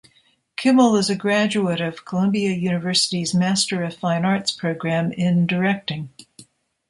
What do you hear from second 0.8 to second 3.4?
is a graduate of Columbia University's